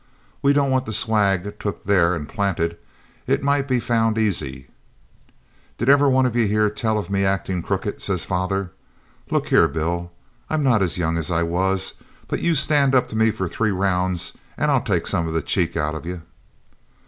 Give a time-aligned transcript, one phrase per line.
[0.41, 2.75] We don't want the swag took there and planted.
[3.27, 4.67] It mightn't be found easy.'
[5.77, 8.71] 'Did ever a one of ye heer tell o' me actin' crooked?' says father.
[9.29, 10.11] 'Look here, Bill,
[10.49, 11.93] I'm not as young as I was,
[12.27, 15.41] but you stand up to me for three rounds and I'll take some of the
[15.43, 16.23] cheek out of yer.'